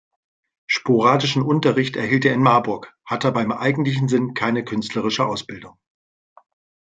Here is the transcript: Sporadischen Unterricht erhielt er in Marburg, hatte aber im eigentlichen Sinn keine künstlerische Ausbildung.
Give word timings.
Sporadischen 0.67 1.43
Unterricht 1.43 1.95
erhielt 1.95 2.25
er 2.25 2.33
in 2.33 2.41
Marburg, 2.41 2.91
hatte 3.05 3.27
aber 3.27 3.43
im 3.43 3.51
eigentlichen 3.51 4.07
Sinn 4.09 4.33
keine 4.33 4.65
künstlerische 4.65 5.27
Ausbildung. 5.27 5.77